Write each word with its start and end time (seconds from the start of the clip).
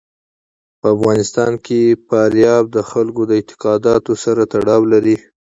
په 0.79 0.87
افغانستان 0.95 1.51
کې 1.65 1.79
فاریاب 2.07 2.63
د 2.75 2.77
خلکو 2.91 3.21
د 3.27 3.31
اعتقاداتو 3.39 4.11
سره 4.23 4.41
تړاو 4.53 4.81
لري. 4.93 5.15